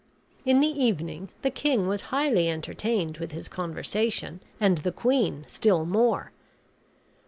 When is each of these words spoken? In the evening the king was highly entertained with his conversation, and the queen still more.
In 0.47 0.61
the 0.61 0.67
evening 0.83 1.29
the 1.43 1.51
king 1.51 1.87
was 1.87 2.01
highly 2.09 2.49
entertained 2.49 3.19
with 3.19 3.33
his 3.33 3.47
conversation, 3.47 4.41
and 4.59 4.79
the 4.79 4.91
queen 4.91 5.43
still 5.47 5.85
more. 5.85 6.31